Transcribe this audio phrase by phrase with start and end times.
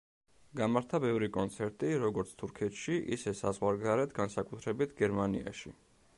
[0.59, 5.79] გამართა ბევრი კონცერტი, როგორც თურქეთში, ისე საზღვარგარეთ, განსაკუთრებით გერმანიაში.